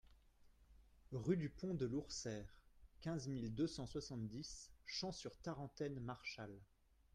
[1.11, 2.55] Rue du Pont de Lourseyre,
[3.01, 6.49] quinze mille deux cent soixante-dix Champs-sur-Tarentaine-Marchal